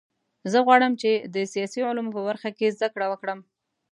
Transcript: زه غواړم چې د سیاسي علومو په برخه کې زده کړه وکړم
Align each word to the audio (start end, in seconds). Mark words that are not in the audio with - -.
زه 0.51 0.57
غواړم 0.65 0.93
چې 1.01 1.11
د 1.35 1.37
سیاسي 1.53 1.79
علومو 1.89 2.15
په 2.15 2.21
برخه 2.27 2.49
کې 2.57 2.73
زده 2.75 2.87
کړه 2.93 3.05
وکړم 3.09 3.39